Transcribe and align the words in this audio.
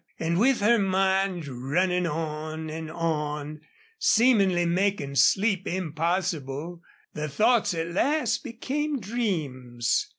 And 0.17 0.39
with 0.39 0.61
her 0.61 0.79
mind 0.79 1.47
running 1.47 2.07
on 2.07 2.71
and 2.71 2.89
on, 2.89 3.61
seemingly 3.99 4.65
making 4.65 5.13
sleep 5.13 5.67
impossible, 5.67 6.81
the 7.13 7.29
thoughts 7.29 7.75
at 7.75 7.91
last 7.91 8.43
became 8.43 8.99
dreams. 8.99 10.07